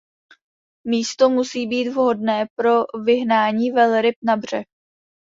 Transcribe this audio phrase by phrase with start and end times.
[0.87, 4.65] Místo musí být vhodné pro vyhnání velryb na břeh.